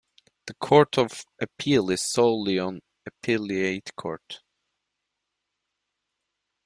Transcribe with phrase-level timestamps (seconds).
[0.47, 4.41] The Court of Appeal is solely an appellate court.